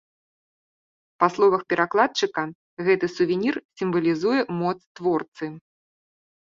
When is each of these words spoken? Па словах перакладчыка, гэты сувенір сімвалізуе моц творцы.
Па 1.23 1.27
словах 1.35 1.61
перакладчыка, 1.75 2.43
гэты 2.89 3.05
сувенір 3.19 3.55
сімвалізуе 3.83 4.41
моц 4.59 4.77
творцы. 5.01 5.45